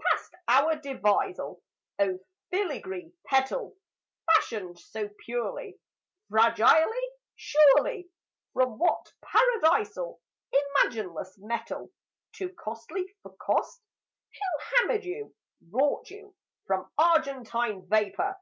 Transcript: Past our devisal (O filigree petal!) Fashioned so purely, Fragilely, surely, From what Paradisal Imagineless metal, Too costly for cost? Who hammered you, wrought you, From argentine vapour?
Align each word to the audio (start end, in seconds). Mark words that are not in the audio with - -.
Past 0.00 0.34
our 0.48 0.76
devisal 0.76 1.60
(O 1.98 2.18
filigree 2.50 3.12
petal!) 3.26 3.76
Fashioned 4.24 4.78
so 4.78 5.10
purely, 5.26 5.78
Fragilely, 6.30 7.08
surely, 7.36 8.08
From 8.54 8.78
what 8.78 9.12
Paradisal 9.20 10.18
Imagineless 10.54 11.36
metal, 11.36 11.90
Too 12.32 12.48
costly 12.54 13.04
for 13.22 13.36
cost? 13.36 13.82
Who 14.32 14.76
hammered 14.78 15.04
you, 15.04 15.34
wrought 15.70 16.08
you, 16.08 16.34
From 16.66 16.90
argentine 16.96 17.86
vapour? 17.86 18.40